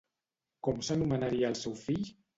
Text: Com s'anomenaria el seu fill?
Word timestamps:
Com 0.67 0.81
s'anomenaria 0.89 1.53
el 1.55 1.59
seu 1.63 1.77
fill? 1.87 2.07